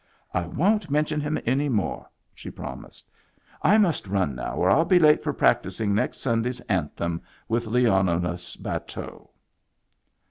"I 0.33 0.47
won't 0.47 0.89
mention 0.89 1.21
him 1.21 1.37
any 1.45 1.69
more," 1.69 2.09
she 2.33 2.49
promised." 2.49 3.07
I 3.71 3.77
must 3.77 4.07
run 4.07 4.33
now, 4.33 4.55
or 4.55 4.75
ni 4.75 4.83
be 4.85 4.97
late 4.97 5.23
for 5.23 5.31
practising 5.31 5.93
next 5.93 6.21
Sunday's 6.21 6.59
anthem 6.61 7.21
with 7.47 7.67
Leonidas 7.67 8.55
Bateau." 8.55 9.29